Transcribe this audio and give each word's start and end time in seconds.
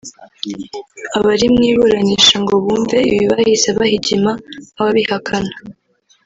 Abari 1.17 1.47
mu 1.53 1.61
iburanisha 1.71 2.35
ngo 2.43 2.53
bumve 2.63 2.97
ibi 3.11 3.25
bahise 3.31 3.69
bahigima 3.77 4.31
nk’ababihakana 4.73 5.53